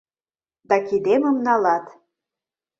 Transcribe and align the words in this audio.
Да 0.69 0.75
кидемым 0.87 1.35
налат 1.45 1.85